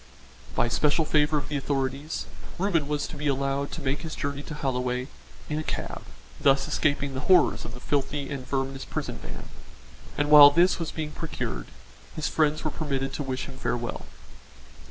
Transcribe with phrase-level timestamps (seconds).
[0.55, 2.25] By special favour of the authorities,
[2.57, 5.07] Reuben was to be allowed to make his journey to Holloway
[5.47, 6.01] in a cab,
[6.39, 9.49] thus escaping the horrors of the filthy and verminous prison van,
[10.17, 11.67] and while this was being procured,
[12.15, 14.05] his friends were permitted to wish him farewell.